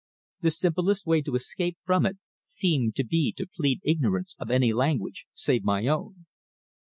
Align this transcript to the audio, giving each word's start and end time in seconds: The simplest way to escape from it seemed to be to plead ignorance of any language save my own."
The 0.41 0.49
simplest 0.49 1.05
way 1.05 1.21
to 1.21 1.35
escape 1.35 1.77
from 1.85 2.07
it 2.07 2.17
seemed 2.41 2.95
to 2.95 3.03
be 3.03 3.31
to 3.37 3.45
plead 3.45 3.81
ignorance 3.83 4.35
of 4.39 4.49
any 4.49 4.73
language 4.73 5.27
save 5.35 5.63
my 5.63 5.85
own." 5.85 6.25